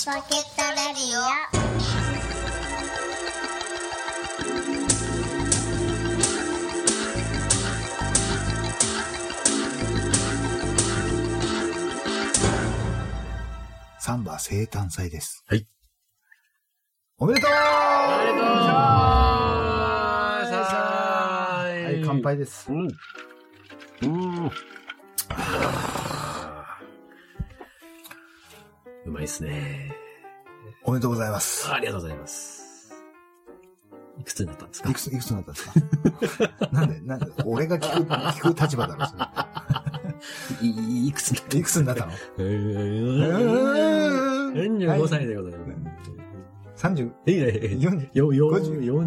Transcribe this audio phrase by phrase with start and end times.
[0.00, 0.36] チポケットレ
[0.94, 1.20] ディオ
[14.00, 15.44] サンバ生誕祭です。
[15.46, 15.66] はい。
[17.18, 17.54] おめでとうお
[18.20, 18.40] めでとう
[21.82, 22.72] はい、乾杯です。
[22.72, 22.88] うん。
[24.04, 24.06] う
[24.46, 24.50] ん。
[29.06, 29.92] うまいっすね。
[30.84, 31.70] おめでとうございます。
[31.72, 32.60] ありがとうございます。
[34.18, 34.90] いくつになったんですか？
[34.90, 35.60] いくつ、いくつになったんで
[36.28, 36.50] すか？
[36.72, 39.22] なんで、なんで、俺が聞く、聞く立場だろ、それ。
[40.68, 42.12] いいくつになったいくつになったの？
[42.38, 45.58] えうーーん45歳でございま
[46.76, 46.86] す。
[46.86, 47.46] ?30、いいね。
[47.78, 49.04] 40、よ、よ、50よ、よ、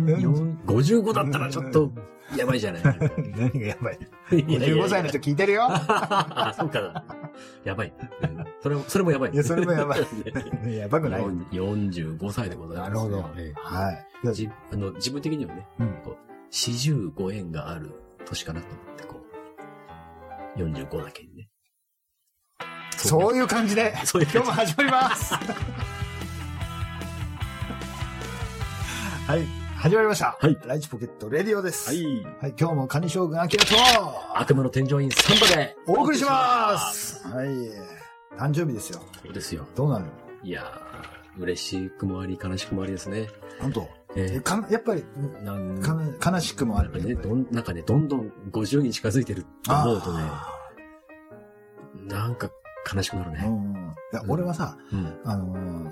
[0.66, 1.92] 55だったらちょっと、
[2.36, 2.84] やばいじゃない。
[3.38, 4.00] 何がやばい
[4.32, 7.04] ?55 歳の人聞いてるよあ、そうかな。
[7.64, 7.94] やばい。
[8.22, 9.32] うんそれも、それもやばい。
[9.34, 10.02] いやそれもやばい
[10.76, 12.90] やばくない45歳でございます。
[12.90, 13.30] なるほど。
[13.38, 14.34] ええはい。
[14.34, 16.18] じあの自分的にはね、うんこう
[16.50, 17.92] 四十五円がある
[18.26, 19.20] 年かなと思って、こ
[20.56, 21.50] う、45だけにね。
[22.96, 25.34] そういう感じで、 そういう今日も始まります。
[29.26, 29.48] はい、
[29.84, 30.38] 始まりました。
[30.40, 31.90] はいライチポケットレディオです。
[31.90, 31.94] は。
[31.94, 32.24] い。
[32.40, 33.76] はい、今日もカニ将軍アキラと
[34.34, 37.28] 悪夢の添乗員サンバでお送りします。
[37.28, 37.48] はい。
[38.40, 39.02] 誕生日ですよ。
[39.22, 39.68] そうですよ。
[39.76, 40.06] どうなる？
[40.42, 43.28] いやー、嬉しくもあり、悲しくもありですね。
[43.60, 43.82] 本当
[44.16, 45.04] ええかやっぱり、
[45.42, 50.48] えなんか悲しくもあるなんかね、どん、なんかね、どんどん50に近づいてると思うとね、あ
[52.08, 52.50] なんか
[52.96, 53.40] 悲しくなるね。
[53.40, 53.96] ーうん。
[54.14, 55.20] いや、俺はさ、うん。
[55.26, 55.92] あの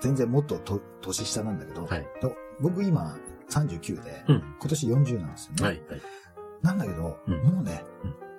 [0.00, 2.06] 全然もっとと年下なんだけど、はい。
[2.20, 3.16] と僕今
[3.50, 4.42] 39で、うん。
[4.60, 5.64] 今年40なんですよね。
[5.64, 5.82] はい。
[5.88, 6.02] はい。
[6.62, 7.84] なんだけど、うんもうね、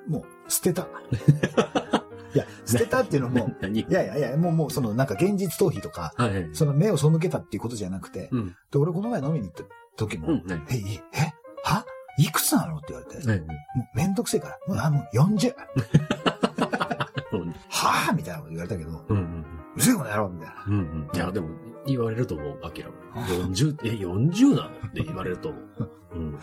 [0.08, 0.88] もう捨てた。
[2.36, 6.50] いや、捨てたっていうのも、 何いやいやいや、もうもうそのなんか現実逃避とか、はいはい。
[6.54, 8.56] その目を背けたっていうことじゃなくて、うん。
[8.72, 9.64] で、俺この前飲みに行った
[9.98, 10.44] 時も、うん。
[10.46, 11.86] 何え、いえ、は？
[12.20, 12.78] いくつなの？
[12.78, 13.40] って言われて、はい。
[13.40, 13.48] もう
[13.98, 15.56] めんどくせえから、もうあ、もう 40!
[17.32, 17.52] うん。
[17.70, 19.18] はぁみたいなこと言われたけど、うん。
[19.18, 19.46] うん。
[19.76, 20.66] うせえこの野郎みたいな。
[20.68, 21.10] うんうん。
[21.14, 21.50] いや、でも、
[21.86, 22.96] 言われると思う、アキラも。
[23.16, 26.40] 40、え、40なのって言われると思う。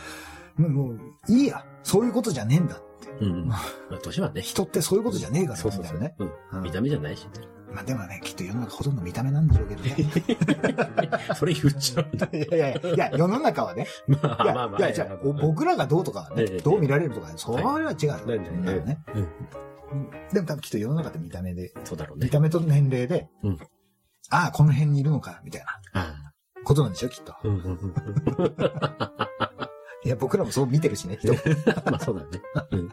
[0.59, 0.73] うん。
[0.75, 0.99] もう、
[1.29, 1.65] いいや。
[1.83, 3.09] そういうことじゃねえんだって。
[3.21, 3.49] うんうん。
[3.49, 4.43] まあ、年はね。
[4.43, 5.99] 人ってそういうことじゃねえから、そうそうそう。
[5.99, 6.15] ね。
[6.19, 6.33] うん。
[6.53, 7.31] うん見た目じゃないしね。
[7.73, 9.97] まあでもね、きっと世の中ほとんど見た目なんでしょうけどね。
[11.37, 12.27] それ言っちゃうんだ。
[12.33, 13.87] いやいやいや、いや、世の中はね。
[14.07, 14.81] まあいや、まあまあ。
[14.81, 18.27] いや、じゃ僕らがどうとかね、ええどう見られるとかね、それは違う
[18.87, 18.99] ね。
[20.33, 22.25] でも多分きっと世の中って見た目で、そうだろうね。
[22.27, 23.59] 見た目と年齢で、うん
[24.31, 25.65] ああ、この辺にいるのか、みたい
[25.95, 26.33] なあ
[26.65, 27.33] ことなんでしょ、きっと。
[27.33, 27.39] あ。
[27.45, 27.95] うんうんうん。
[30.05, 31.33] いや、僕らもそう見てるしね、人。
[31.91, 32.43] まあそうだね。
[32.73, 32.89] うん。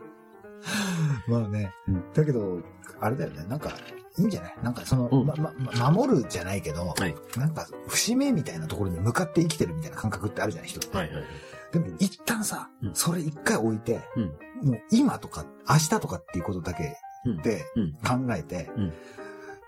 [1.27, 2.03] まあねうん。
[2.13, 2.61] だけど、
[2.99, 3.71] あれだよね、なんか、
[4.17, 4.55] いいんじゃない？
[4.61, 7.15] なんかその、うんま、ま、ま守るじゃないけど、はい。
[7.35, 10.95] なんか、節目みたいなところに向かって生きてるみたいな感覚ってあるじゃない、人って。
[10.95, 11.25] はいはいはい。
[11.73, 14.69] でも、一旦さ、うんそれ一回置いて、うん。
[14.69, 16.95] もう今とか明日とかっていうことだけ
[17.25, 17.37] うん。
[17.41, 17.93] でうん。
[18.27, 18.93] 考えて、うん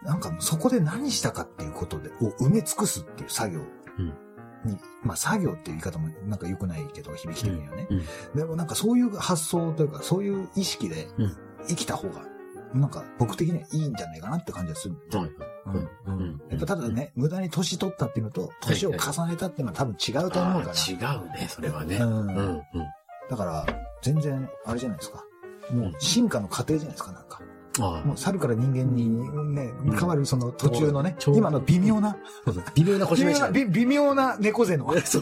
[0.03, 3.59] なんかそこで何したかっていうことで、を埋め尽くすっていう作業
[4.63, 7.87] に、まあ作業っていう言い方もなんか良くないけど、響き的にはね。
[7.89, 8.03] うん。
[8.35, 11.37] でもなんかそういう発想というか、そういう意識でうん
[11.67, 12.21] 生きた方が、
[12.73, 14.95] なんか僕的にはいいんじゃないかなって感じがする。
[15.11, 15.31] はい。
[16.07, 16.41] うんうん。
[16.49, 18.95] やっぱただね、無駄に年取ったっていうのと、年を重
[19.27, 20.73] ねたっていうのは多分違うと思うから。
[20.73, 21.97] 違うね、それはね。
[21.97, 22.37] ううんん。
[22.37, 22.63] うん。
[23.29, 23.65] だから、
[24.01, 25.23] 全然、あれじゃないですか。
[25.71, 27.41] もう進化の過程じゃないですか、なんか。
[27.77, 29.09] あもう猿から人間に
[29.53, 32.09] ね、うん変わるその途中のね、今の微妙な、
[32.45, 32.51] あ。
[32.73, 33.51] 微妙な微妙な、星目した。
[33.51, 34.93] び微妙な猫背の。
[34.95, 35.17] ち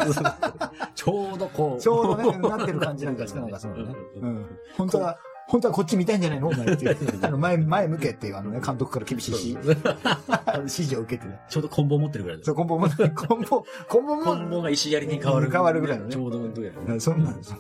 [1.07, 1.81] ょうどこう。
[1.81, 3.95] ちょうどね、なってる感じなんかして、 なんかそのね。
[4.21, 4.45] うん。
[4.77, 5.17] 本当は、
[5.47, 6.47] 本当はこっち見たいんじゃないの？
[6.47, 6.97] お前っていう。
[7.25, 9.57] あの、前、前向けっていうあのね、監督から厳しいし、
[10.57, 11.39] 指示を受けてね。
[11.49, 15.51] ちょうど棍棒持ってるぐらいだそう、コンボも、コンボ、コンボも、棍棒が石槍に変わる。
[15.51, 16.99] 変わるぐらいのねちょうどどうやら。
[16.99, 17.59] そんな、そん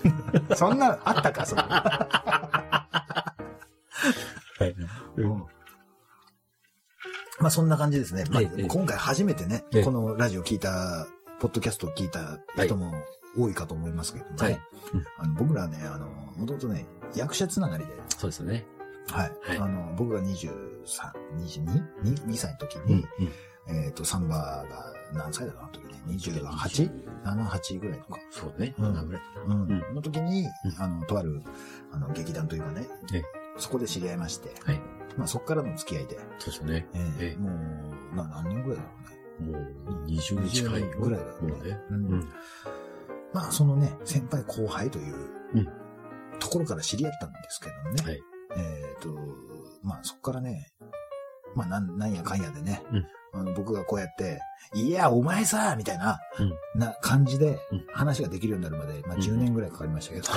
[0.49, 1.63] な、そんな、あったか、そんな。
[4.59, 4.75] はい。
[5.17, 5.43] うん
[7.39, 8.23] まあそんな感じですね。
[8.29, 11.07] まあ今回初めてねええ、このラジオ聞いた、
[11.39, 12.93] ポッドキャストを聞いた人も
[13.37, 14.53] 多いかと思いますけどもねはい。
[14.93, 18.65] うんあの僕らね、あの、もともとね、役者つながりで、そうですよね。
[19.09, 19.31] はい。
[19.41, 20.51] はいあの、僕が23、
[21.37, 21.65] 22?
[22.03, 23.07] 2, 2歳の時うんに、。
[23.67, 24.35] えっと、サンバ
[24.69, 26.01] が何歳だろう、あの時ね。
[26.07, 28.19] 28?7、8ぐらいとか。
[28.31, 28.75] そうね。
[28.77, 29.21] うん7ぐらい。
[29.45, 29.61] うん。
[29.63, 30.49] うんの時に、うん
[30.81, 31.41] あの、とある、
[31.91, 33.23] あの、劇団というかねええ、
[33.57, 34.81] そこで知り合いまして、はい。
[35.17, 36.87] まあそこからの付き合いで、そうですよね。
[36.93, 37.49] ええええも
[38.13, 38.89] う、な何年ぐらいだろ
[39.41, 39.51] うね。
[39.51, 40.99] もう、20年近いよ。
[40.99, 41.79] ぐらいだよねもうね。
[41.89, 42.29] うんうん。
[43.33, 45.15] まあ、そのね、先輩後輩という
[45.55, 45.67] うん
[46.39, 48.03] ところから知り合ったんですけどもね。
[48.03, 48.23] はい。
[48.55, 49.09] えっ、と、
[49.83, 50.71] まあ、そこからね、
[51.55, 54.39] まあ、なん、なんやかんやでね、うんあの、僕がこうやって、
[54.75, 60.27] いや、お前さ、みたいな、うんな感じでうん話ができるようになるまで、まあうん10年ぐらいかかりましたけど。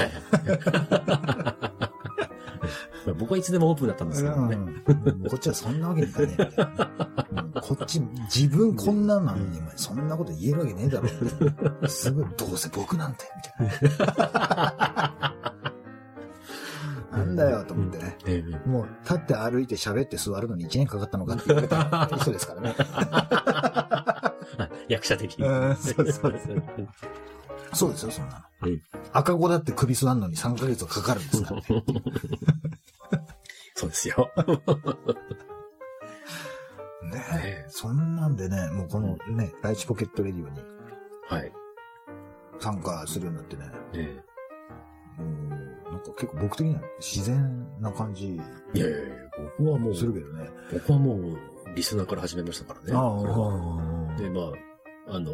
[3.19, 4.57] 僕はいつでもオープンだったんですけどね。
[4.57, 4.83] うん
[5.29, 6.91] こっちはそんなわけにいかねえみたいな、
[7.31, 8.01] うんこっち、
[8.35, 11.09] 自分こんなんなのに、そんなこと言えるわけねえだろ。
[11.89, 13.25] すぐ、どうせ僕なんて、
[13.61, 15.56] みたいな。
[17.17, 18.17] なんだよ、と思ってね。
[18.27, 22.75] ええもう、立って歩いて喋って座るのに1年かかったのかって言われた 人ですからね。
[22.79, 24.35] あ
[24.89, 25.47] 役者的に。
[25.47, 26.35] うんそうそう
[27.73, 28.69] そうですよ、そんなの。
[28.69, 28.83] うん
[29.13, 31.63] 赤子だって首座んのに3ヶ月かかるんですから。
[33.75, 34.31] そうですよ。
[37.03, 37.69] ねええ。
[37.69, 40.61] そんなんでね、もうこのね、ライチポケットレディオに
[41.29, 41.53] はい。
[42.59, 44.21] 参加するようになってね、え
[45.19, 45.66] もう、なん
[46.12, 48.41] か結構僕的には自然な感じ
[48.75, 49.06] えいやいやいや、
[49.58, 50.50] 僕はもう、するけどね。
[50.73, 51.38] 僕はもう、
[51.75, 52.93] リスナーから始めましたからね。
[52.94, 54.53] あこれはで、ま
[55.12, 55.32] あ、あの、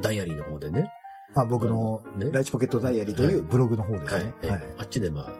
[0.00, 0.90] ダイアリーの方でね。
[1.34, 4.34] あ、あ僕のねライチポケットダイアリーというブログの方ですはいね。。
[4.42, 4.62] ええはい。
[4.78, 5.32] あっちでまあ、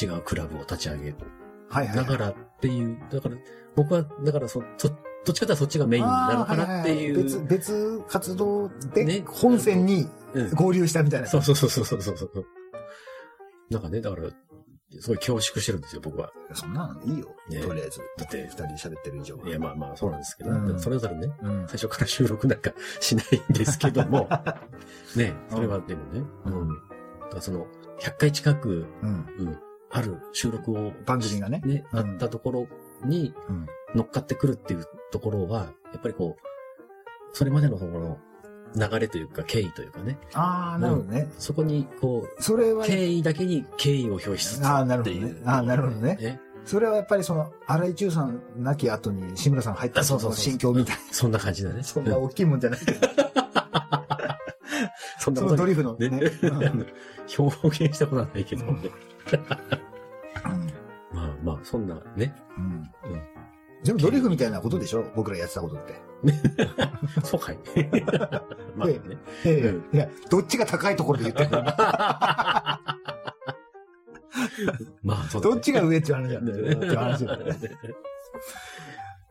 [0.00, 1.14] 違うクラブを立ち上げ
[1.68, 1.96] はいはいはい。
[1.96, 3.36] ながらっていう、だから、
[3.76, 7.18] 僕は、だからそ、そ、どっちかというとそっちがメインなのかなっていう。
[7.18, 11.26] はいはいはい別、別活動でね本線にうん合流したみたいな。
[11.26, 12.44] そうそうそうそうそうそう。
[13.70, 14.30] なんかね、だから、
[15.00, 16.32] すごい恐縮してるんですよ、僕は。
[16.54, 17.28] そんなのいいよ。
[17.50, 18.00] ねとりあえず。
[18.16, 19.46] だって二人で喋ってる以上は。
[19.46, 21.68] いや、まあまあ、そうなんですけど、うんそれぞれね、うん。
[21.68, 24.28] 最初から収録なんかしないんですけども、
[25.16, 26.74] ね、それはでもね、ううんん。
[27.20, 27.66] だからその、
[28.00, 29.10] 100回近く、うん。
[29.38, 29.58] うん、
[29.90, 31.60] ある収録を、番組がね。
[31.64, 32.68] ね、うんあったところ
[33.04, 33.66] にうん。
[33.94, 38.18] 乗っかってくるっていうところは、やっぱりこう、それまでのところの
[38.76, 41.28] 流れというか、経緯というかね、ああ、なるほどね。
[41.38, 45.34] そこにこう、それは、経緯だけに経緯を表しつつあーなるほどね。
[45.44, 46.40] あーなるほどねね。
[46.64, 51.78] それはやっぱりその、荒井中さん亡き後に志村さん入ったあその心境みたいそんな感じだね。
[51.78, 51.84] な。
[51.84, 53.08] そんな大きいもんじゃないけど。
[55.18, 56.20] そんなことドリフのねね。
[56.42, 56.86] うん
[57.38, 58.90] 表現したことはないけどね。
[61.12, 62.34] まあまあ、そんなね。
[62.56, 62.64] うん
[63.10, 63.22] うん
[63.88, 65.02] でもドリフみたいなことでしょ？
[65.16, 65.94] 僕らやってたことって。
[67.24, 67.58] そうかい。
[68.76, 69.00] まあね。
[69.46, 71.62] ええうんいや、どっちが高いところで言ってるの？
[75.02, 76.72] まあ、そうだねどっちが上って話なんだよね。
[76.72, 77.52] っていう話だよね。
[77.54, 77.58] ね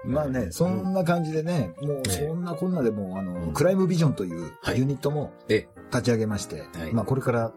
[0.05, 7.51] まあね、そんな感じでね、もうそんなこんなでもう、あの、うんクライムビジョンというはいユニットもえ立ち上げまして、はいまあこれから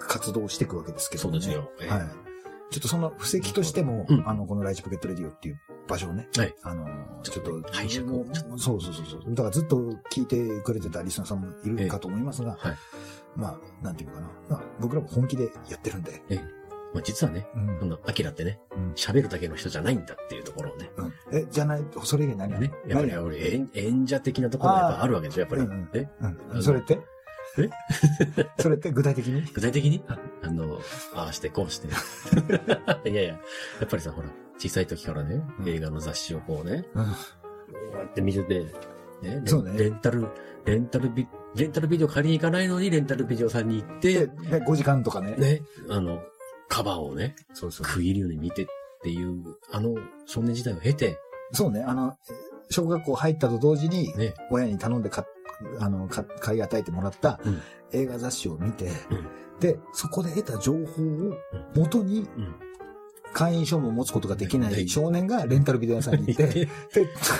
[0.00, 1.40] 活動していくわけですけどもね。
[1.40, 2.31] そうですよええはい。
[2.72, 6.86] ちょっとその布石としても、うんあの、このライチポケットレディオっていう場所をね、はいあの、
[7.22, 8.24] ちちょっと拝借を
[8.56, 9.34] そうそうそうそう。
[9.34, 9.76] だからずっと
[10.10, 12.76] 聞いてくれてたリスナーさんもいるかと思いますが、はい。
[13.36, 14.30] まあ、なんていうのかな。
[14.50, 16.22] まあ、僕らも本気でやってるんで、
[16.94, 20.90] まあ実はね、うんこのアキラってねうん、喋るだけの人じゃないんだっていうところをね。
[20.96, 21.12] うん。
[21.32, 22.72] え、じゃない、それ以外何ね。
[22.86, 25.62] やっぱり、やっぱり演演者的なところがやっぱあるわけでしょ、やっぱり。
[25.62, 26.10] うんうんね。
[26.52, 26.62] うん。
[26.62, 27.00] それって？
[27.58, 27.70] え？
[28.58, 29.42] それって具体的に？
[29.52, 30.02] 具体的に？
[30.42, 30.80] あの、
[31.14, 31.88] ああしてこうして。
[33.08, 33.38] いやいや、や
[33.84, 34.28] っぱりさ、ほら、
[34.58, 37.04] 小さい時からね、うん映画の雑誌をこうね、うん。
[37.04, 37.10] こ
[37.94, 38.70] うやって見てて、ね、
[39.22, 40.28] レンそうねレンタル、
[40.64, 45.34] レンタルビ、レンタルビデオ借りに行かないのに、レンタルビデオさんに行っで、て、ね5時間とかね。
[45.36, 46.22] ね、あの、
[46.68, 47.86] カバーをね、そうそう。
[47.86, 48.66] 食い入るように見てっ
[49.02, 49.94] ていう、あの
[50.26, 51.18] 少年時代を経て、
[51.52, 52.16] そうね、あの、
[52.70, 55.26] 小学校入ったと同時に、ね、親に頼んで買っ
[55.80, 57.60] あの、か買い与えてもらったうん。
[57.92, 59.26] 映画雑誌を見て、うん。
[59.60, 61.36] で、そこで得た情報を
[61.74, 62.54] 元にうん。
[63.32, 64.88] 会員証も持つことができなねい。
[64.88, 66.68] 少年がレンタルビデオ屋さんに行って、で、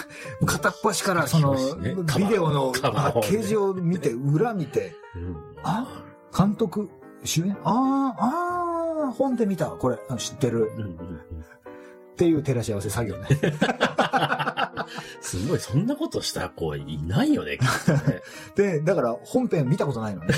[0.47, 1.95] 片っ端からその、ね。
[2.17, 5.37] ビデオのパッケージを見て、裏見て、うん。
[5.63, 6.05] あ
[6.37, 6.89] 監督、
[7.25, 7.57] 主演？
[7.65, 10.71] ああ、ああ、本で見た、これ、あ知ってる。
[12.13, 13.27] っていう照らし合わせ作業ね。
[15.21, 18.23] すごい、そんなことした子いないよね、 きっとね。
[18.57, 20.35] で、だから本編見たことないのね。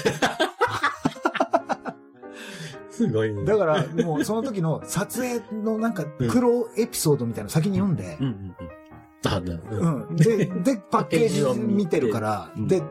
[2.91, 3.45] すごいね。
[3.45, 9.29] だから、もうその時の撮影のなんか苦労エピソードみたいなの先に読んでうん、うんうん。
[9.29, 10.17] あ、なううんん。
[10.17, 12.83] で、 で、パッケージを見てるから、うんで、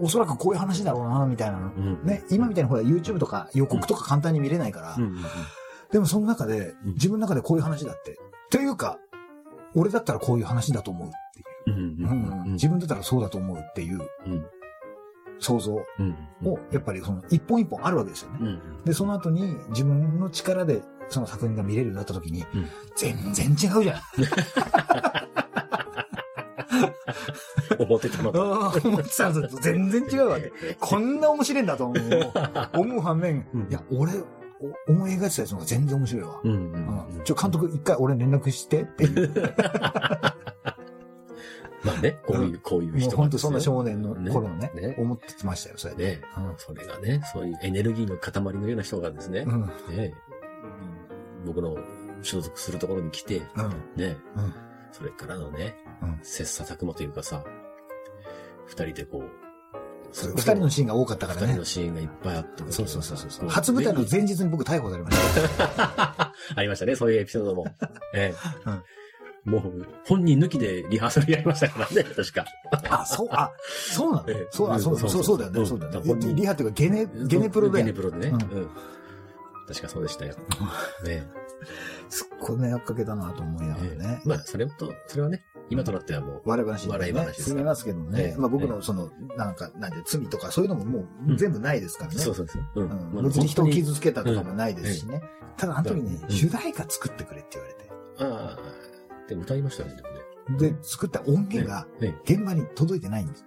[0.00, 1.72] おそらくこういう話だろうな、みたいなの。
[1.72, 2.00] うん。
[2.04, 4.96] ね、今みたいにほら YouTube とか予告とか簡単に見れないから。
[5.92, 8.18] でもその中で、うん自分の中でこういう話だって。
[8.50, 8.98] というか、
[9.74, 11.10] 俺だったらこういう話だと思うっ
[11.64, 12.52] ていう。
[12.52, 14.46] 自分だったらそうだと思うっていううん。
[15.40, 16.16] 想像うん。
[16.44, 18.38] を、やっぱりその一本一本あるわけですよね。
[18.40, 18.84] うん。
[18.84, 24.00] で、その後に自分の力でその作品が見れるようになった時に、うん全然違うじゃん。
[27.78, 28.42] 思ってたのと。
[28.42, 30.52] ああ、思ってたのと全然違うわけ。
[30.78, 32.32] こんな面白いんだと思う。
[32.78, 34.43] 思う反面、うんいや、俺、お
[34.88, 36.40] 思い描いてたやつの方が全然面白いわ。
[36.42, 36.58] うんうう
[37.16, 37.24] んん。
[37.24, 39.32] ちょ、監督一回俺連絡してっていう。
[41.84, 46.04] まあね、こういう、こういう人本当そんな少年の頃のね、ね思ってましたよ、それで。
[46.16, 46.22] ね、
[46.56, 49.62] それがね、そういうエネルギーの塊のような人がですね、うん。
[49.62, 49.96] うん。
[49.96, 50.14] ね、
[51.44, 51.76] 僕の
[52.22, 53.70] 所属するところに来て、うん。
[53.96, 54.54] ね、うん。
[54.92, 57.44] それからのね、うん切磋琢磨というかさ、
[58.66, 59.43] 二人でこう、
[60.16, 61.64] そう二人のシーンが多かったからね二人の。
[61.64, 63.46] シーンがいっぱいあって、そうそうそうそう。
[63.46, 66.32] こ初舞台の前日に僕逮捕されました。
[66.56, 67.66] ありましたね、そういうエピソードも。
[68.14, 68.82] ええうん
[69.44, 72.46] もう、本人抜きでリハーサルやりましたからね、確か。
[72.88, 74.24] あ、そう、あ、そうなの？
[74.30, 76.34] ええそう、あ、そう、そうそう、だよね、うんそうだよね。
[76.34, 77.80] リハっていうか、ゲネ、ゲネプロで。
[77.80, 78.28] ゲネプロでね。
[78.28, 78.70] ううんん。
[79.68, 80.34] 確かそうでしたよ。
[81.04, 81.26] ね
[82.08, 84.22] すっごい迷惑かけたなと思いながらえね。
[84.24, 88.38] まあ、それと、それはね、今となってはもう、笑い話笑い話ですすみますけどねええ。
[88.38, 92.18] まあ僕のその、なんか、なんで罪とかそういうのももう全部ないですからね。
[92.18, 92.82] そうそうそう。
[92.82, 93.24] うん。
[93.24, 95.22] 別に人を傷つけたとかもないですしね。
[95.56, 97.90] ただあの時ねう、ん主題歌作ってくれって言われて。
[98.20, 100.70] ああ、でも歌いましたよね、でもね。
[100.72, 103.44] で、作った音源がええ現場に届いてないんです。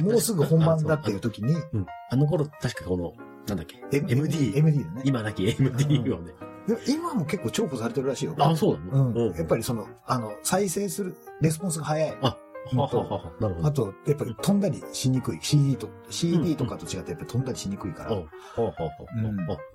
[0.00, 1.86] もうすぐ本番だっていう時に、うん。
[2.10, 3.12] あの頃、確かこの、
[3.46, 4.56] なんだっけ？M- MD。
[4.56, 5.02] MD だね。
[5.04, 6.32] 今なき MD をね。
[6.66, 8.34] で今も結構重宝されてるらしいよ。
[8.38, 9.08] あ、そうなの？
[9.28, 9.34] うん。
[9.34, 12.18] やっぱりその、あの、再生するレスポンスが早い。
[12.22, 12.36] あ
[12.72, 13.68] りはあはあはあなるほど。
[13.68, 15.38] あと、やっぱり飛んだりしにくい。
[15.42, 18.16] CD と、CD とかと違ってやっぱり飛んだりしにくいから。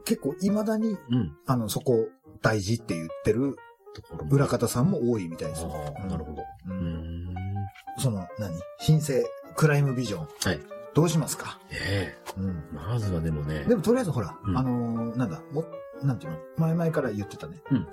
[0.05, 1.37] 結構未だに、うん。
[1.45, 2.07] あの、そこ
[2.41, 3.55] 大事って言ってる
[4.31, 5.71] 裏方さんも多いみたいですよ。
[5.71, 6.41] ああ、なるほど。
[6.41, 6.77] ううん
[7.27, 7.35] ん。
[7.99, 8.59] その、何？
[8.79, 9.23] 新生
[9.55, 10.27] クライムビジョン。
[10.43, 10.59] はい。
[10.95, 11.59] どうしますか？
[11.71, 12.49] えうん。
[12.49, 12.75] え。
[12.75, 13.65] まずはでもね。
[13.65, 15.63] でもとりあえずほら、うんあのーなんだ、も、
[16.03, 17.61] なんていうの前々から言ってたね。
[17.71, 17.87] うん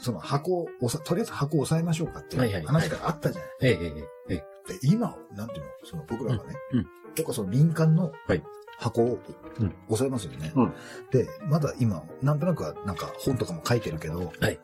[0.00, 3.50] その箱を押さ、とりあえず箱を押さえましょうかってはいう話があったじゃない。
[3.62, 3.86] ええ、え
[4.30, 4.72] え、ええ。
[4.74, 8.42] で、今、なんていうのその僕らがね、うんうん結構その民間のはい
[8.78, 9.18] 箱を
[9.58, 10.52] うん押さえますよね。
[10.54, 10.72] うん
[11.10, 14.60] で、まだ今、なんとなくはなんか本とかも書いてるけど、はい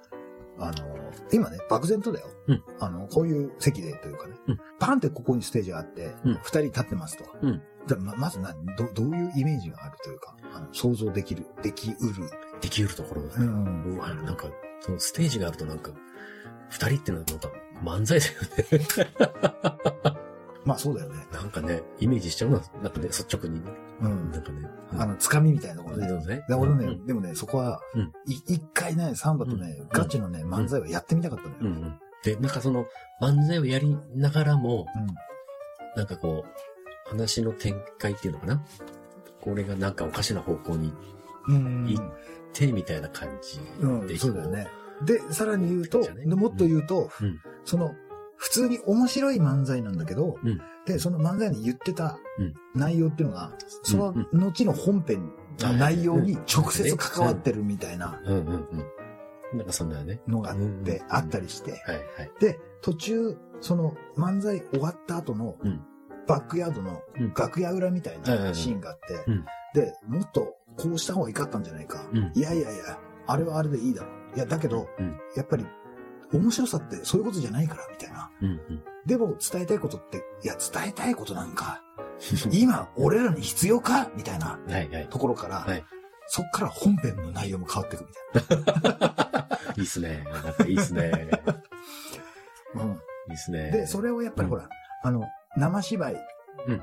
[0.61, 2.29] あの、今ね、漠然とだよ。
[2.47, 7.25] うんあの、こういう席でというかね、うんパンってここにステージがあって、二、うん人立ってますと。
[7.43, 12.31] うんでままず何ど、どういうイメージがあるというか、あの想像できる、できうる。
[12.65, 13.47] できうるところだね。
[13.47, 13.97] うん。
[13.97, 14.47] うわ、なんか、
[14.81, 15.91] そのステージがあるとなんか、
[16.71, 17.51] 二人ってのはなんか
[17.85, 20.19] 漫才だよね。
[20.65, 21.27] まあそうだよね。
[21.31, 22.63] なんかね、イメージしちゃうな。
[22.83, 23.71] なんかね、率直にね。
[24.01, 24.39] うんな。
[24.39, 24.67] んかね。
[24.97, 26.09] あの、つかみみたいなところね。
[26.09, 26.43] そうね。
[26.49, 31.57] で俺ね、うんでもね、そこは、うんい一回ね、サンバとね、うんガチのね、漫才をやってみたかったのよ。
[31.61, 32.01] うんうん。
[32.25, 32.87] で、なんかその、
[33.21, 34.87] 漫才をやりながらも、
[35.97, 38.65] なんかこう、話の展開っていうのかな
[39.43, 40.95] これがなんかおかしな方向に
[41.49, 41.85] うん。
[42.55, 44.69] て、みたいな感じうん、で、そうだよね。
[45.05, 45.99] で、さらに言うと、
[46.37, 47.41] もっと言うと、うん。
[47.65, 47.95] その、
[48.37, 50.61] 普通に面白い漫才なんだけど、うん。
[50.87, 52.55] で、その漫才に言ってたうん。
[52.75, 58.21] 内容っていうのが、そのうん後の本編の内容に直接関わってるみたいな。
[59.55, 60.21] なんかそんなね。
[60.27, 60.85] のがあっうん。
[60.85, 61.75] て、あったりして。
[62.41, 65.81] で、途中、その漫才終わった後のうん、
[66.27, 67.35] バックヤードのうん。
[67.35, 68.55] 楽屋裏みたいなん。
[68.55, 69.45] シーンがあってうん、
[69.75, 72.07] で、もっとこうした方がいかったんじゃないか。
[72.13, 74.37] うんいやいやいや、あれはあれでいいだろう。
[74.37, 75.67] いや、だけど、うんやっぱり、
[76.33, 78.31] 面白さってそういうことじゃないから、みたいな。
[78.41, 78.83] うんうん。
[79.07, 81.83] でも、伝えたいことって、いや、伝えたいことなんか、
[82.53, 84.09] 今、俺らに必要か？
[84.17, 85.09] みたいなはいはい。
[85.11, 85.85] ところから、はい
[86.27, 88.55] そっから本編の内容も変わっていくみた
[89.75, 90.25] い いいっすね。
[90.43, 91.11] なんかいいっすね。
[92.75, 92.81] な。
[92.83, 92.95] うんい
[93.33, 93.71] いっすね。
[93.71, 94.67] で、それをやっぱりほら、
[95.03, 95.23] あの、
[95.59, 96.15] 生芝居
[96.67, 96.83] うんうん。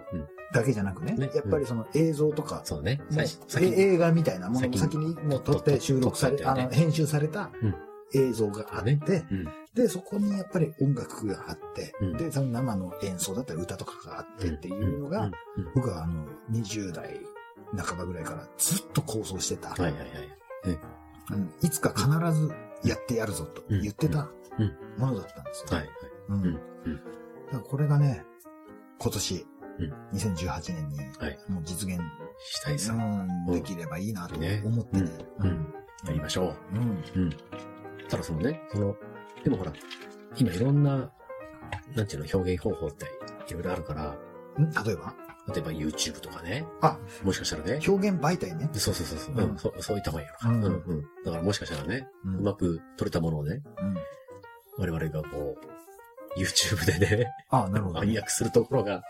[0.54, 1.32] だけじゃなくね、ね。
[1.34, 3.02] やっぱりその映像とか、そうね。
[3.60, 6.44] 映画みたいなものを先にもう撮って収録され、ね。
[6.46, 7.76] あの、編集されたうん。
[8.14, 9.50] 映像があって、うん。
[9.74, 12.18] で、そこにやっぱり音楽があって、うん。
[12.18, 15.32] で、その生の演奏だったり歌とかがあってっていうのが、
[15.74, 17.22] 僕はあの、20代
[17.78, 20.02] 半ばぐらいからずっと構想してた、はいはいはい。
[21.32, 21.54] うん。
[21.62, 22.54] いつか必ず
[22.84, 24.28] やってやるぞと言ってた
[24.60, 24.76] うん。
[24.98, 25.78] ものだったんですよ。
[25.78, 25.90] はいはい。
[26.30, 26.44] うん。
[26.44, 26.56] うん。
[26.56, 26.62] だか
[27.54, 28.26] らこれがね、
[29.00, 29.48] 今年、
[29.80, 29.94] うん。
[30.18, 31.38] 2018年にはい。
[31.48, 32.00] もう実現、
[32.44, 32.96] したいさ。
[33.48, 34.62] できればいいなとね。
[34.66, 35.12] 思ってね。
[35.40, 35.48] うん。
[35.48, 35.74] うん。
[36.06, 36.76] やりましょう。
[36.76, 36.92] んうん。
[36.92, 36.96] う。
[37.16, 37.30] うん。
[38.10, 38.96] ただそのね、その、
[39.44, 39.74] でもほら、
[40.38, 41.12] 今いろんな、
[41.96, 43.06] なんていうの、表現方法って
[43.48, 44.04] いろいろあるから、
[44.64, 44.72] ん？
[44.86, 45.14] 例えば？
[45.54, 46.66] 例えば YouTube とかね。
[46.82, 47.80] あ、もしかしたらね。
[47.88, 48.70] 表現媒体ね。
[48.74, 49.52] そうそうそうそう、うん。
[49.52, 50.50] うん、そう、そういった方がいいのか。
[50.50, 50.62] ううん。
[50.62, 52.36] ん、うん、だからもしかしたらね、うん。
[52.38, 53.96] うまく撮れたものをね、うん。
[54.78, 55.56] 我々がこ
[56.38, 58.00] う、YouTube でね、あなるほど。
[58.00, 59.02] 暗躍するところが、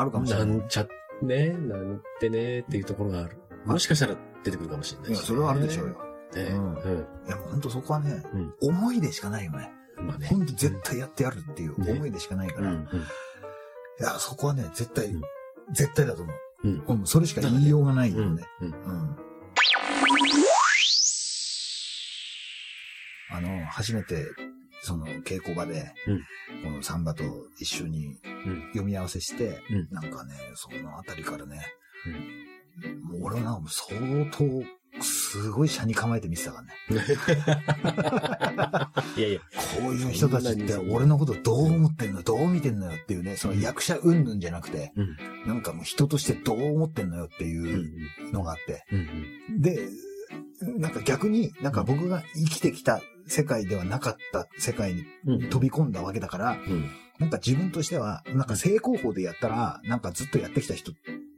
[0.00, 0.56] あるかもしれなない。
[0.56, 0.86] んちゃ、
[1.22, 3.36] ね、なんてね、っていうところがある。
[3.64, 5.94] もしかしたら出てくるかもしれないいや、それはあるでしょうよ。
[6.34, 6.42] ね。
[6.42, 7.06] うんうん。
[7.26, 9.70] いや、もう本当そこはね、うん思いでしかないよね。
[9.96, 10.26] まあね。
[10.28, 12.70] 本当絶対やってやるっていうね思いでしかないから。
[12.70, 12.86] いうん、うん。
[14.00, 15.22] や、そこはね、絶対、うん
[15.72, 16.68] 絶対だと思う。
[16.68, 16.84] うん。
[17.00, 18.42] うん、それしか言いようがないようんね。。
[18.62, 18.68] うん。
[18.68, 19.16] うん。
[23.30, 24.24] あの、初めて、
[24.80, 26.20] その稽古場で、うん
[26.64, 27.24] このサンバと
[27.58, 28.18] 一緒にうん。
[28.72, 31.66] 読み合わせして、うんなんかね、そのあたりからね、
[33.02, 36.98] もう俺は相当、すごい車に構えて見てたからね。
[39.16, 39.40] いやいや、
[39.80, 42.22] こういう人たちって俺のことどう思ってんの？
[42.22, 45.16] どう見てんのよっていうね、その役者云々じゃなくて、うん。
[45.46, 47.50] なんかもう人としてどう思ってんのよってうん。
[47.50, 47.64] いう
[48.24, 48.96] うんのがあって、う
[49.52, 49.60] ん。
[49.60, 49.88] で、
[50.78, 55.48] なんか逆に、なんか僕が生きてきた世界ではなかった世界にうん。
[55.50, 56.90] 飛び込んだわけだから、うん。
[57.18, 60.92] なんか自分としては、なんか正攻法でやったら、なんかずっとやってきた人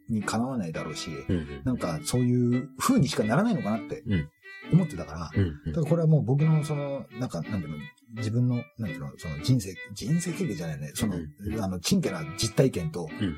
[0.08, 1.62] にかなわないだろうし、うん。
[1.64, 4.28] なんかそういう風にしかならないのかなってうん
[4.72, 5.72] 思ってたから、うん。
[5.72, 7.76] だからこれはもう僕のその、なんか、なんていうの、
[8.16, 13.37] 自分の、なんていうの、その人生、人生経験じゃないね、その、うんあの、ちんけな実体験と、うん。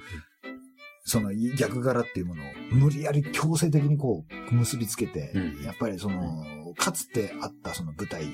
[1.04, 6.44] その逆柄っていうものを無理やり強制的にこう結びつけて、うんやっぱりその、
[6.76, 8.24] かつてあったその舞台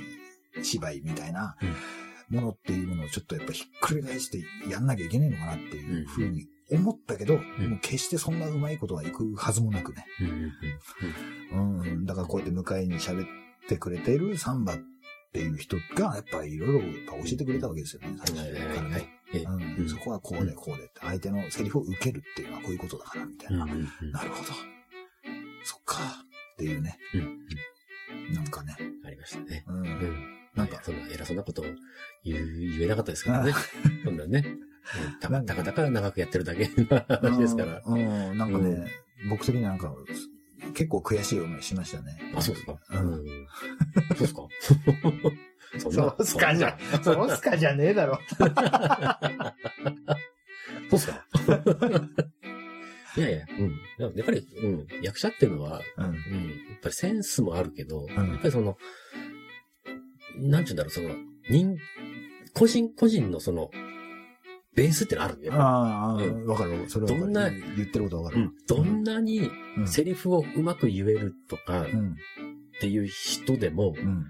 [0.63, 1.57] 芝居みたいな
[2.29, 10.07] ものっていうものをちょっとやっぱひっくり返してやんなきゃいけないのかなっていうふうに思ったけど、んもう決してそんなうまいことはいくはずもなくね。
[11.53, 11.81] うん。
[11.81, 13.27] うん、だからこうやって迎えに喋っ
[13.69, 14.79] てくれているサンバっ
[15.33, 16.85] ていう人がやっぱりいろいろ教
[17.33, 19.09] えてくれたわけですよね、最初からね。
[19.33, 23.65] えうん、そこはこうでこうでって、相手のセリフを受けるっていうのはこういうことだから、みたいな。
[23.65, 23.89] うん。
[24.11, 24.53] なるほど。
[25.65, 25.99] そっか。
[26.55, 26.99] っていうね。
[27.15, 27.19] う
[28.31, 28.35] ん。
[28.35, 28.75] なんかね。
[29.05, 29.65] ありましたね。
[29.69, 30.38] うん。
[30.63, 30.71] うん。
[30.71, 31.65] なんかそんな偉そうなことを
[32.25, 32.47] 言う、
[32.79, 33.53] 言えなかったですからね。
[34.05, 34.45] そんなね。
[34.57, 37.83] うんたかたかだから長くやってるだけの話ですから。
[37.85, 38.87] うん、うんなんかね、うん
[39.29, 39.93] 僕的にはなんか、
[40.75, 42.21] 結構悔しい思いしましたね。
[42.37, 42.79] あ、そうですか？
[42.93, 43.27] うんうん。
[44.11, 44.43] そうですか？
[45.79, 48.19] そそうっすかじゃ、そうっすかじゃねえだろ。
[50.89, 51.27] そうっすか？
[53.17, 54.17] いやいや、うん。
[54.17, 54.87] やっぱり、うん。
[55.03, 56.05] 役者っていうのは、うん。
[56.05, 56.13] うん。
[56.15, 56.19] や
[56.77, 58.79] っぱりセンスもあるけど、んやっぱりその、
[60.37, 61.11] なんて言うんだろう、その、
[61.51, 61.77] 人、
[62.55, 63.71] 個人個人のその、
[64.75, 65.55] ベースってのあるんだよ。
[65.55, 66.89] ああ、うんわかる。
[66.89, 68.43] それはどんな言ってることわかる。
[68.43, 68.53] うん。
[68.69, 72.17] どんなにうんセリフをうまく言えるとかっうん。
[72.81, 74.27] ていう人でも、うん。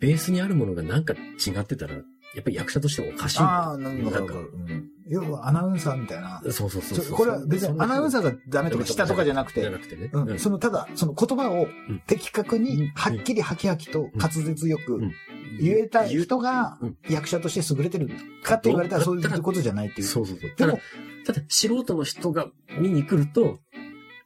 [0.00, 2.00] ベースにあるものがなんか違ってたら、や
[2.40, 3.50] っぱり役者としてもおかしいんだよ。
[3.52, 4.34] ああ、なんかわか。
[4.34, 4.90] うん。
[5.08, 6.40] 要はアナウンサーみたいな。
[6.44, 7.04] そうそうそうそう。
[7.04, 10.10] そこれは別にアナウンサーががダメとか下とかじゃなくて、じゃなくてね。
[10.12, 15.12] うん、そのただ、その言葉をうん的確うんに、はっきりはきはきと滑舌よくうん
[15.60, 18.08] 言えた人がうん役者として優れてる
[18.42, 20.06] かって言われたらそういうことじゃないっていう。
[20.06, 20.54] そうそうそう。
[20.56, 20.80] でも、、
[21.24, 22.46] ただ素人の人が
[22.78, 23.58] 見に来ると、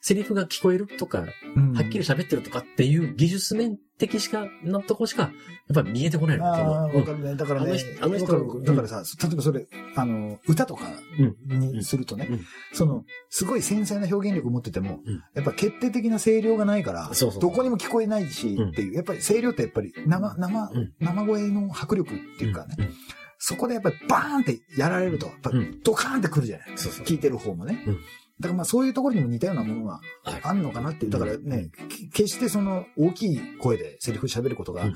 [0.00, 1.24] セリフが聞こえるとか、
[1.56, 1.72] うん。
[1.72, 5.32] はっきり喋ってるとかっていう技術面的しか、なとこしか、やっ
[5.74, 6.46] ぱり見えてこないの。
[6.46, 7.34] ああ、わかるね。
[7.36, 10.86] だからねあの人、だからさ、例えばそれ、あの、歌とか
[11.46, 12.40] にするとねうん、
[12.72, 22.94] その、すごい繊細な表現力を持っててもうん、やっぱ決定的な声量がないからそうそうそう、どこにも聞こえないしうんっていう、やっぱり声量ってやっぱり生、生うん、生声の迫力っていうかね、うん。
[23.38, 25.80] そこでやっぱりバーンってやられると、やっぱうん。
[25.82, 26.68] ドカーンってくるじゃない。
[26.70, 27.84] 聞いてる方もね。
[27.86, 27.98] うん
[28.40, 30.00] だからまあそういうところにも似たようなものが
[30.42, 31.10] あるのかなっていう。
[31.10, 34.94] だからね、き決してその大きい声でセリフ喋ることがうん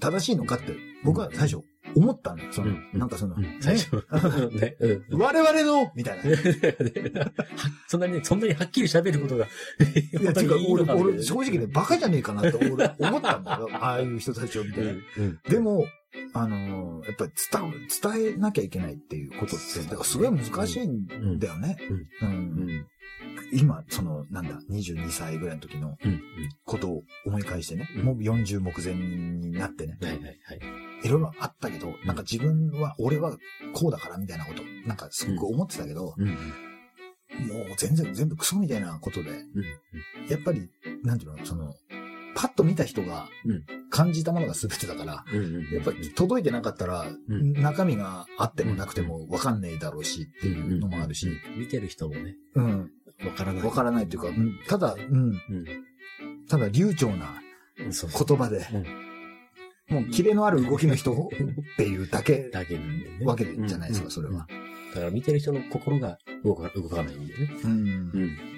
[0.00, 1.62] 正しいのかって、僕は最初
[1.94, 2.52] 思ったんだよ。
[2.52, 3.42] その、うんなんかその、うん。
[3.42, 3.60] ね。
[5.12, 6.24] 我々のみたいな。
[7.86, 9.46] そんなに、そんなにはっきり喋ることが、
[10.12, 13.68] や、 ていうか、俺、俺、正直ね、バカじゃねえかなって俺思ったんだよ。
[13.74, 14.96] ああいう人たちを見て
[15.48, 15.86] でも、
[16.34, 17.72] あのーやっぱり伝わ、
[18.14, 21.06] 伝えなきゃいけないっていうことって、だからすごい難しいん
[21.38, 21.76] だよね。
[22.22, 22.26] う。
[22.26, 22.32] うん
[22.66, 22.86] ん。
[23.52, 26.22] 今、その、なんだ、22歳ぐらいの時のうん。
[26.64, 30.36] ことを思い返してね、うんもう40目前になってね、はいはいはい。
[31.04, 33.36] いろいろあったけど、なんか自分は、俺は
[33.74, 36.28] こうだからみたいなこと、なんかすごく思ってたけど、うん。
[36.28, 36.36] もう
[37.76, 39.64] 全然、全部クソみたいなことで、うん。
[40.28, 40.68] やっぱり、
[41.02, 41.74] なんていうの、その、
[42.34, 45.70] パッと見た人がうん感じたものが全てだから、うん。
[45.70, 52.90] やっぱり届いてなかったら、ん中身があってもなくても分かんねえだろうしっていうのもあるし、見てる人もね、うん、
[53.24, 53.62] わからない。
[53.62, 55.38] 分からないっていうか、うんただ、うん、うん。
[56.48, 57.38] ただ流暢な。
[57.78, 58.66] 言葉で、
[59.88, 61.16] もうキレのある動きの人っ
[61.76, 62.80] ていうだけだけ。
[63.24, 64.46] わけじゃないですか、うんそれは。。
[64.94, 67.50] だから見てる人の心が動か動かないんだよね。
[67.64, 68.51] うんうん。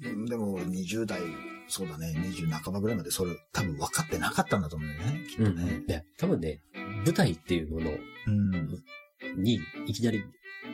[0.00, 1.20] でも、20代、
[1.68, 5.84] そうだね、20半ばぐらいまでそれ多分分かってなかったんだと思うんだよね、きっとね。
[5.86, 6.60] いや、多分ね、
[7.04, 9.42] 舞台っていうものうん。
[9.42, 10.22] にいきなり、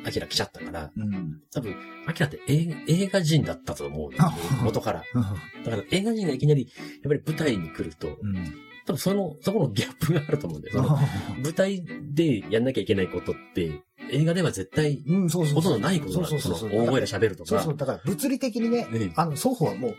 [0.06, 1.40] アキラ来ちゃったから、うん。
[1.52, 1.74] 多分、
[2.06, 4.32] アキラって映画人だったと思うねあ
[4.62, 5.04] 元から。
[5.64, 6.68] だから映画人がいきなり、
[7.02, 8.54] やっぱり舞台に来ると、うん。
[8.86, 10.98] 多分その、そこのギャップがあると思うんだよ。
[11.42, 15.62] 舞台でやんなきゃいけないことって、映画では絶対、うん、そうそうそう。
[15.62, 16.26] ことのないことだ。
[16.26, 17.48] そうそうそうの大声で喋るとか。
[17.48, 17.76] そうそう。
[17.76, 19.94] だから物理的にね、ねあの、双方はもう、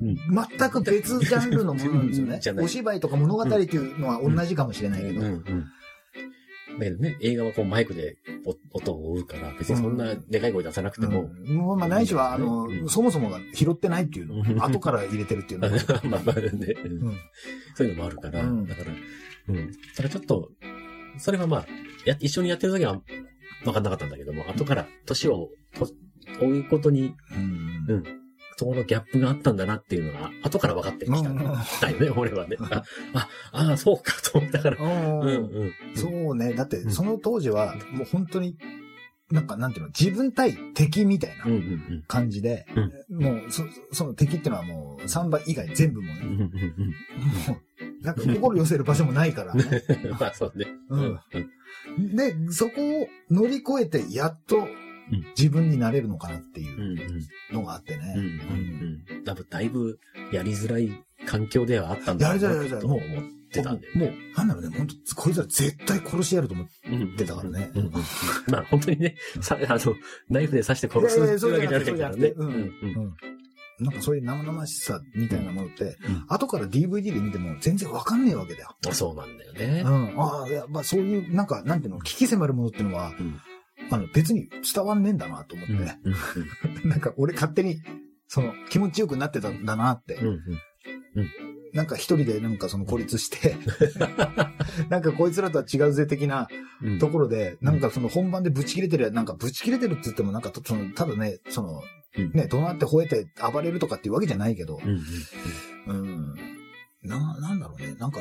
[0.00, 0.16] うん
[0.58, 5.20] 全く別ジャンルのものなんですよね お芝居とか物語っていうのは同じかもしれないけど。
[6.78, 11.56] だけどね、映画はこうマイクでお音を追うから、別にそんなでかい声出さなくても、うん。
[11.56, 12.88] もうまあ、ないしは、あの、うん。
[12.88, 14.56] そもそもが拾ってないっていううん。
[14.56, 14.64] の。
[14.64, 15.68] 後から入れてるっていうの。
[16.10, 17.08] まあまあね、うん。
[17.08, 17.16] うん。
[17.74, 18.66] そういうのもあるから、うん。
[18.66, 18.92] だから、
[19.48, 19.70] うん。
[19.70, 20.50] だからちょっと、
[21.18, 21.66] それはまあ、
[22.08, 23.00] や、一緒にやってる時は
[23.64, 25.88] 分かんなかったんだけども、後から年をと
[26.40, 27.94] 追うことに、うん。
[27.94, 28.04] うん。
[28.58, 32.56] そこのギャップがあったんだなっていうのが、後から分かってきたんだよね、俺はね。
[33.14, 34.76] あ、あ、そうか、と思ったから。
[34.84, 35.72] うんうんうん。
[35.94, 36.54] そうね。
[36.54, 38.56] だって、うんその当時は、もう本当に、
[39.30, 41.44] なんか、なんていうの、自分対敵みたいな
[42.08, 42.66] 感じで、
[43.08, 46.46] もう、そ、その敵っていうのはもう、サンバ以外全部もね、も
[48.02, 49.64] う、なんか心寄せる場所もないからね。
[50.04, 50.10] うん。
[50.18, 50.66] まあそうね。
[50.88, 51.20] うん
[51.96, 52.16] うん。
[52.16, 54.66] で、そこを乗り越えて、やっと
[55.36, 57.26] 自分になれるのかなっていう。
[57.52, 58.14] のがあってね。
[59.24, 59.98] だぶだいぶ
[60.32, 60.90] やりづらい
[61.26, 66.66] 環境ではあったんだろうなとも思ってたんだよもうね。、なんだろうね、本当こいつら絶対殺してやると思っ
[67.16, 67.24] て。
[67.24, 67.70] たからね
[68.48, 69.94] まあ本当にね、さあの、
[70.28, 72.28] ナイフで刺して殺すわけじゃないからね。
[72.36, 72.56] うんうんう
[73.08, 73.14] ん
[73.80, 78.76] なんかそういう生々しさみたいなものって、うん後から DVD で見ても全然わかんねえわけだよ。
[78.84, 79.88] うんそうなんだよねう。
[79.88, 80.20] ん。
[80.20, 83.40] ああ、やっぱそういう、なんか、なんていうの、危機迫るものっていうのは、うん
[83.90, 85.74] あの、別に伝わんねえんだなと思って、
[86.86, 87.80] なんか俺勝手に、
[88.26, 91.30] その、気持ちよくなってたんだなって、うんうん。
[91.72, 93.56] なんか一人でなんかその孤立して、
[94.88, 96.48] なんかこいつらとは違うぜ的な
[96.82, 96.98] うん。
[96.98, 101.82] ところで、なんかその本番でブチ切れてるや、なんかブチ切れてるって言ってもなんかとその、ただね、その、
[102.16, 105.02] うんね、怒鳴って吠えて暴れるとかっていうわけじゃないけど、うん
[105.92, 106.00] うん。
[106.00, 106.34] うん。
[107.02, 107.94] な、なんだろうね。
[107.98, 108.20] なんか、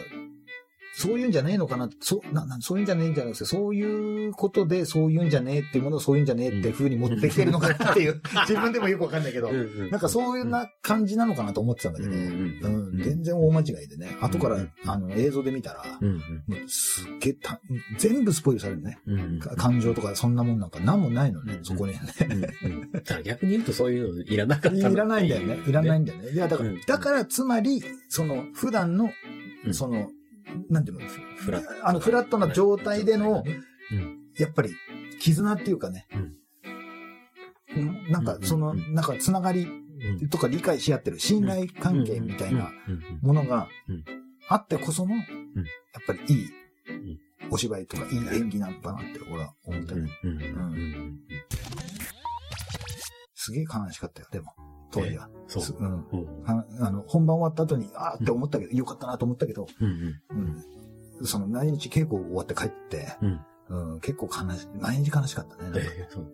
[0.99, 1.89] そういうんじゃねえのかな。
[1.99, 15.83] そう、な、な、そういうんじゃねえんじゃなくて、そういうことでそういうんじゃねえっていうものをそういうんじゃねえって風に持ってきてるのかなっていう、 自分でもよくわかんないけど、うんなんかそういうな感じなのかなと思ってたんだけど、ううん全然大間違いでね、後からうん、あの、映像で見たら、
[16.67, 17.61] すっげえた、
[17.99, 18.97] 全部スポイルされるね。
[19.55, 21.99] 感情とかそんなもんなんか何もないのねう、んそこにね。
[23.23, 25.59] 逆に言うとそういうのいらなかったいらないんだよね。
[25.67, 26.31] いらないんんだよね。
[26.31, 26.81] いや、だから、うん。
[26.87, 29.11] だから、つまり、その、普段の
[29.65, 29.73] う、ん。
[29.73, 30.09] その、
[30.69, 31.05] なんていうの、
[31.37, 33.63] フラッあの、フラットな状態での、うん
[34.37, 34.69] やっぱり、
[35.19, 36.07] 絆っていうかね、
[38.09, 38.93] なんか、その、うん。
[38.93, 39.67] なんか、つながり
[40.19, 40.29] うん。
[40.29, 44.05] とか理解し合ってる信頼関係みたいなうんうんものがうん。
[44.47, 45.23] あってこその、やっ
[46.05, 47.19] ぱりいいん。
[47.49, 50.09] お芝居とかいい演技なんだなって俺は思ったね。
[50.23, 50.37] うんうん。
[50.37, 50.41] う
[50.75, 51.19] ん。
[53.33, 54.53] すげえ悲しかったよ、でも、
[54.91, 55.29] 当時は。
[55.47, 56.05] そうすうん。
[56.11, 60.15] うんああの、本番終わった後に、あーって思ったけど、よかったなと思ったけど、うん
[61.19, 61.25] うん。
[61.25, 65.71] その、毎日稽古終わって帰って、うんうん、結構悲し、毎日悲しかったね。
[65.75, 66.33] ええそう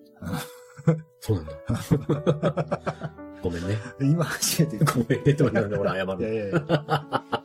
[1.20, 3.13] そうなんだ。
[3.42, 3.78] ごめんね。
[4.02, 4.86] 今初めて。
[4.86, 6.22] ごめんねって言われたんで俺謝いやる。
[6.22, 7.44] いやいや。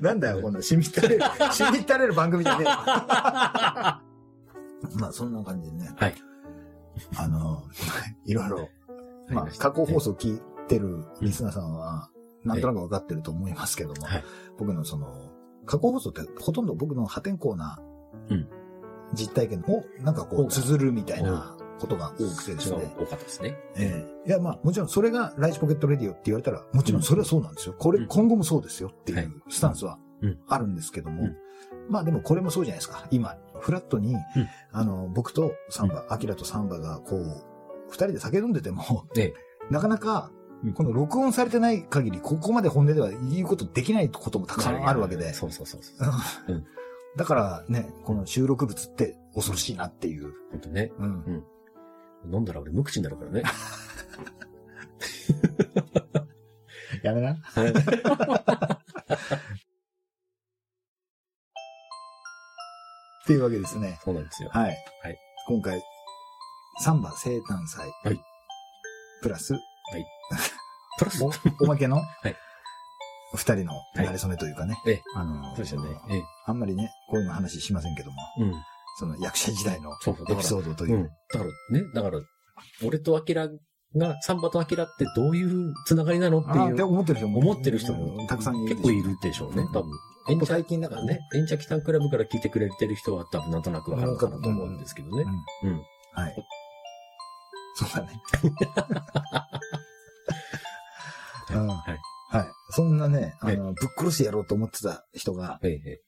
[0.00, 2.70] なんだよ、この、しみったれる、 しみったれる番組じゃねえよ。
[4.96, 5.92] まあ、そんな感じでね。
[5.96, 6.14] はい。
[7.16, 7.64] あの、
[8.24, 8.68] いろいろ、
[9.28, 12.10] まあ、過去放送聞いてるリスナーさんは、
[12.44, 14.24] なんとなくわかってると思いますけども、はい。
[14.58, 15.30] 僕のその、
[15.66, 17.78] 過去放送ってほとんど僕の破天荒な
[18.28, 18.48] うん。
[19.14, 22.94] 実体験を、なんかこう、綴るみたいなことが多くてですね。
[22.98, 23.56] 多かったですね。
[23.76, 24.28] ええ。
[24.28, 27.74] いや、まあ、もちろんそれがライチポケットレディオって言われたら、もちろんそれはそうなんですよ。
[27.78, 28.06] これ、うん。
[28.08, 29.24] 今後もそうですよっていはい。
[29.26, 30.38] うスタンスはうん。
[30.48, 31.36] あるんですけども、うん。
[31.88, 33.06] まあでもこれもそうじゃないですか。
[33.10, 34.16] 今、フラットに、
[34.72, 37.53] あの、僕とサンバ、アキラとサンバがこう、
[37.88, 39.34] 二人で酒飲んでても、ええ
[39.70, 40.30] なかなか
[40.62, 45.34] うん、この録音されてない限り、ここまで本音では言うことできないこともたくさんあるわけで。
[45.34, 46.08] そうそうそうそう。
[46.48, 46.66] うん
[47.16, 50.32] だからね、この収録物って恐ろしいなっていう。
[50.50, 50.90] ほんとね。
[50.98, 51.44] うん。
[52.32, 53.44] 飲んだら俺無口になるからね。
[57.04, 57.34] やめな。
[57.34, 57.36] っ
[63.26, 64.00] ていうわけですね。
[64.04, 64.50] そうなんですよ。
[64.52, 64.76] はい。
[65.02, 65.80] はい今回、
[66.80, 67.90] サンバ生誕祭。
[68.04, 68.20] はい
[69.22, 69.54] プラス、
[70.98, 71.96] プラス、 おおまけの、
[72.28, 72.34] い
[73.34, 74.76] 二人のはい馴れ初めというかね。
[74.86, 75.98] ええあのそうですよね。
[76.10, 78.52] ええあんまりね、こういうの話しませんけども、うん。
[78.98, 79.92] その役者時代の
[80.30, 80.98] エピソードというう。
[80.98, 81.04] ん。
[81.04, 82.20] だからね、だから、
[82.86, 83.48] 俺とアキラ
[83.96, 87.38] が、サンバとアキラってどういうつながりなのっていう、思ってる人も。
[87.38, 89.90] 思ってる人うもんたくさんいる結構いるでしょうね、多分。
[90.26, 91.18] ここ最近だからね。。
[91.34, 95.24] エンチャキタンクラブから聞いてくれてる人は多分なんとなくわかるかなと思うんですけどね。
[95.62, 95.82] うんうん。
[96.12, 96.36] はい。
[97.76, 98.20] そうだね。
[101.50, 102.00] うんはい。
[102.30, 102.46] はい。
[102.70, 105.60] そんなね、あの、ぶっ殺してやろうと思ってた人が、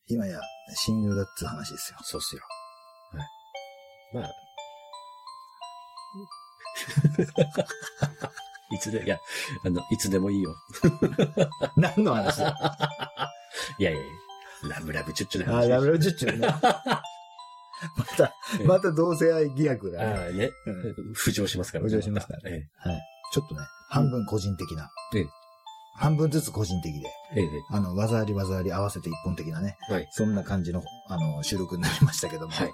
[0.08, 0.40] 今や
[0.86, 1.98] 親友だって話ですよ。
[2.02, 2.42] そうっすよ。
[3.12, 3.26] はい。
[4.14, 4.30] まあ。
[8.74, 9.18] いつで、いや、
[9.64, 10.56] あの、いつでもいいよ。
[11.76, 12.56] 何の話だ
[13.78, 14.10] いやいやいや。
[14.68, 15.68] ラブラブチュッチュのあ、話。
[15.68, 16.48] ラブラブチュッチュね。
[17.96, 18.34] また、
[18.64, 21.12] また同性愛疑惑がね、ああ、ねうん。
[21.12, 22.70] 浮上しますから浮上しますからね。
[22.76, 23.00] はい。
[23.32, 24.90] ちょっとね、半分個人的な。
[25.14, 25.26] ええ
[25.98, 27.44] 半分ずつ個人的で、ええ。
[27.44, 29.92] えあの、技あり技あり合わせて一本的なね、え。
[29.94, 30.08] はい。
[30.10, 32.72] そんな感じの、あの、収録になりましたけども、はい。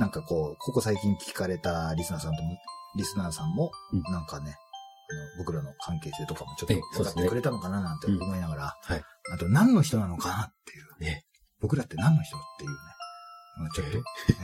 [0.00, 2.56] なんかこう、ここ最近聞かれたリスナーさんとも、
[2.96, 4.56] リスナーさんもうん、なんかね、
[5.10, 9.02] あの僕らの関係性とかもちょっと分かってくれたのかななんて思いながら、はい。
[9.32, 11.24] あと何の人なのかなっていう、ね。
[11.60, 12.97] 僕らって何の人っていうね、まあ
[13.74, 13.98] ちょっと、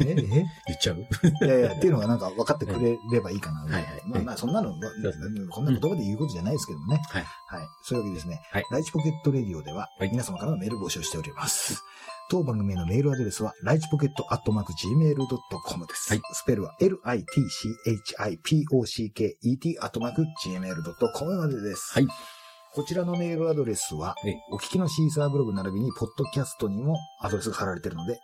[0.05, 0.11] え？
[0.11, 0.15] え？
[0.25, 0.49] 言っ
[0.81, 0.97] ちゃう？
[1.45, 3.63] いやいや、っていうのがなんか分かってくれればいいかな。
[3.63, 7.03] はいはいまあまあ、そんなの、まあそうですねこんな言葉で言うことじゃないですけどもね。
[7.09, 7.25] はい。
[7.49, 7.69] はい。
[7.85, 8.43] そういうわけですね。
[8.51, 11.83] はいライチポケットレディオでは、はい皆様からのメール募集しております。
[12.31, 16.09] 当番組へのメールアドレスは、ライチポケットアットマーク Gmail.com です。
[16.11, 21.93] はいスペルは、litchipocket アットマーク Gmail.com までです。
[21.93, 22.07] はい。
[22.73, 28.19] こちらのメールアドレスはええ、お聞きのシーサーブログ並びに、ポッドキャストにもアドレスが貼られているので、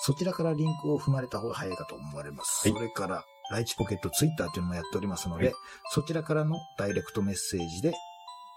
[0.00, 2.68] そちらからリンクを踏まれた方が早いかと思われます。
[2.68, 5.54] はいそれから、ライチポケットツイッターというのもやっておりますので、はい
[5.90, 7.92] そちらからのダイレクトメッセージで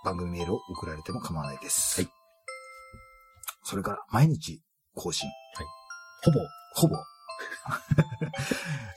[0.03, 2.01] 番組メールを送られても構わないです。
[2.01, 2.11] はい
[3.63, 4.61] それから、毎日
[4.95, 5.27] 更新。
[6.23, 6.39] ほぼ。
[6.73, 6.95] ほぼ。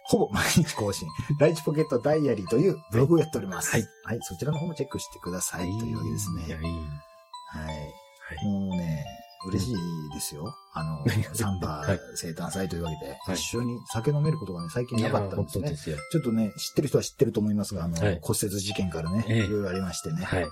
[0.06, 1.08] ほぼ毎日更新。
[1.40, 3.72] ライチポケットダイアリーというブログをやっております。
[3.72, 3.84] はい。
[4.04, 4.18] はい。
[4.22, 5.66] そちらの方もチェックしてください。
[5.78, 6.42] というわけですね。
[6.42, 6.62] はい。
[7.64, 7.72] は
[8.42, 8.44] い。
[8.44, 9.04] もうね、
[9.46, 9.74] 嬉しい
[10.14, 10.54] ですよ。
[10.72, 15.76] あの、 サンバはい生誕祭というわけで、はい一緒に酒飲めることがね、最近なかったんですね。
[15.76, 15.96] すよ。
[16.12, 20.24] ちょっとね、知ってる人は知ってると思いますが、あの、はい骨折事件からね、ええいろいろありましてね。
[20.24, 20.42] はい。
[20.42, 20.48] は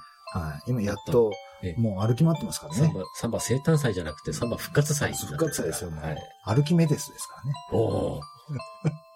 [0.66, 0.70] い。
[0.70, 2.80] 今やっとええ、もう歩き回ってますからね。
[2.80, 5.12] サンバ、サンバ生誕祭じゃなくて、サンバ復活祭。
[5.12, 6.04] 復活祭ですよ、もう。
[6.04, 6.18] はい。
[6.44, 7.52] 歩きメデスですからね。
[7.72, 8.20] おお。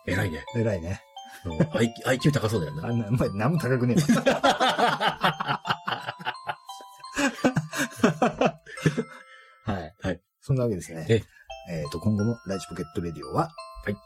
[0.06, 0.44] 偉いね。
[0.56, 1.02] 偉いね。
[1.44, 2.88] うん IQ 高そうだよな。
[2.88, 4.02] あんな、お前何も高くねえ。
[10.52, 11.06] そんなわけですね。
[11.08, 11.22] え
[11.70, 13.50] えっ、と、今後もライチポケットレディオは、
[13.84, 13.96] はい。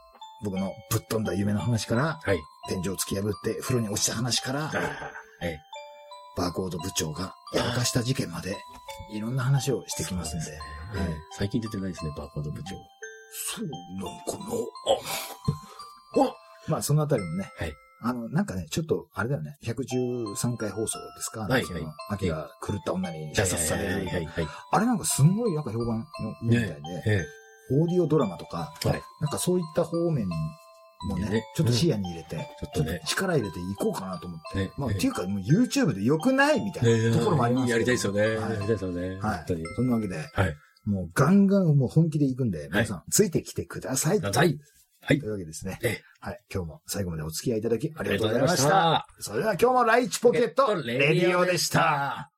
[0.45, 2.39] 僕のぶっ飛んだ夢の話から、はい。
[2.69, 5.59] 天井を突き破って風呂に落ちた話から、はい。
[6.37, 8.57] バーコード部長がやらかした事件まで、
[9.13, 10.47] いろんな話をしてきますんで。
[10.47, 10.59] はい
[11.37, 12.77] 最近出てないですね、バーコード部長。
[13.57, 14.39] そうなのか
[16.23, 16.33] な
[16.69, 17.51] まあ、そのあたりもね。
[17.59, 19.57] はいあの、なんかね、ちょっと、あれだよね。
[19.65, 21.41] 113回放送ですか？
[21.43, 21.81] はいその
[22.11, 23.95] 秋が狂った女に射殺される。
[23.95, 24.49] はいはいはい。
[24.73, 26.07] あれなんかすんごいなんか評判
[26.43, 27.25] のいいみたいで、え
[27.71, 28.89] オーディオドラマとか、え。
[28.89, 29.03] はい。
[29.21, 30.29] なんかそういった方面
[31.09, 33.01] もね、ねちょっと視野に入れて、ちょっとね。
[33.07, 34.59] 力入れていこうかなと思って。
[34.59, 38.21] ねまあ、ええっていうか、もう YouTube で良くないみたいなところもありますけどやりたいですよね。
[38.21, 39.17] はいやりたいですよね。
[39.17, 39.45] はい。
[39.77, 40.57] そんなわけで、はい。
[40.85, 44.21] もうガンガンもう本気で行くんで、皆さんついてきてください。
[44.21, 44.59] はい。
[45.07, 45.21] はい。
[45.21, 45.79] というわけですね。
[45.83, 46.41] ええはい。
[46.53, 48.69] 今日も最後までお付き合いいただきあありがとうございました。
[48.69, 49.07] た。
[49.21, 52.33] それでは今日もライチポケットレディオでした。。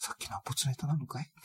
[0.00, 1.30] さっきのポツネタなのかい？